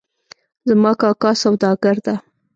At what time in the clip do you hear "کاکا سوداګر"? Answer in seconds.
1.01-1.97